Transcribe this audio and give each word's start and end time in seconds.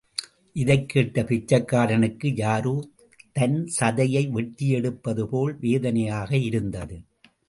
இதைக்கேட்ட 0.55 1.23
பிச்சைக்காரனுக்கு, 1.23 2.27
யாரோ 2.35 2.73
தன் 3.35 3.57
சதையை 3.79 4.23
வெட்டியெடுப்பது 4.29 5.25
போல் 5.25 5.53
வேதனையாக 5.59 6.35
இருந்தது. 6.37 6.97